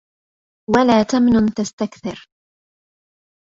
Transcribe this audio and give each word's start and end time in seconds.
وَلا 0.69 1.03
تَمْنُن 1.03 1.53
تَسْتَكْثِرُ 1.55 2.27